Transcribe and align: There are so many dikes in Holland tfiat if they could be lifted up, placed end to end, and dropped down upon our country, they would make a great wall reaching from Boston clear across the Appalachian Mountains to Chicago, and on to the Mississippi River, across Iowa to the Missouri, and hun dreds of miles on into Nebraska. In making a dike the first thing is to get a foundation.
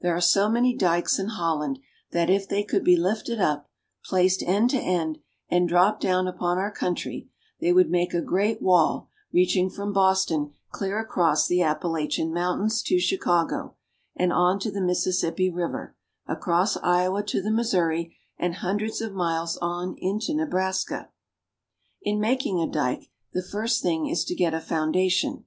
There 0.00 0.16
are 0.16 0.22
so 0.22 0.48
many 0.48 0.74
dikes 0.74 1.18
in 1.18 1.26
Holland 1.26 1.80
tfiat 2.10 2.30
if 2.30 2.48
they 2.48 2.64
could 2.64 2.82
be 2.82 2.96
lifted 2.96 3.38
up, 3.38 3.68
placed 4.06 4.42
end 4.42 4.70
to 4.70 4.78
end, 4.78 5.18
and 5.50 5.68
dropped 5.68 6.00
down 6.00 6.26
upon 6.26 6.56
our 6.56 6.70
country, 6.72 7.28
they 7.60 7.74
would 7.74 7.90
make 7.90 8.14
a 8.14 8.22
great 8.22 8.62
wall 8.62 9.10
reaching 9.34 9.68
from 9.68 9.92
Boston 9.92 10.54
clear 10.70 10.98
across 10.98 11.46
the 11.46 11.60
Appalachian 11.60 12.32
Mountains 12.32 12.82
to 12.84 12.98
Chicago, 12.98 13.76
and 14.16 14.32
on 14.32 14.58
to 14.60 14.70
the 14.70 14.80
Mississippi 14.80 15.50
River, 15.50 15.94
across 16.26 16.78
Iowa 16.78 17.22
to 17.24 17.42
the 17.42 17.52
Missouri, 17.52 18.16
and 18.38 18.54
hun 18.54 18.78
dreds 18.78 19.02
of 19.02 19.12
miles 19.12 19.58
on 19.58 19.94
into 19.98 20.32
Nebraska. 20.32 21.10
In 22.00 22.18
making 22.18 22.60
a 22.62 22.66
dike 22.66 23.10
the 23.34 23.42
first 23.42 23.82
thing 23.82 24.06
is 24.06 24.24
to 24.24 24.34
get 24.34 24.54
a 24.54 24.60
foundation. 24.62 25.44